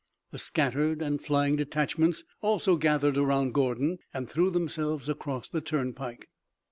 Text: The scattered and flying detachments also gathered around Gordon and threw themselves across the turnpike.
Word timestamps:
The 0.31 0.39
scattered 0.39 0.99
and 1.03 1.21
flying 1.23 1.57
detachments 1.57 2.23
also 2.41 2.75
gathered 2.75 3.19
around 3.19 3.53
Gordon 3.53 3.99
and 4.15 4.27
threw 4.27 4.49
themselves 4.49 5.07
across 5.07 5.47
the 5.47 5.61
turnpike. 5.61 6.27